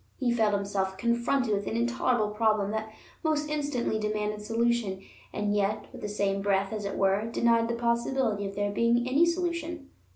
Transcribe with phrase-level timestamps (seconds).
[0.17, 2.91] He felt himself confronted with an intolerable problem that
[3.23, 7.75] most instantly demanded solution, and yet, with the same breath, as it were, denied the
[7.75, 9.91] possibility of there being any solution.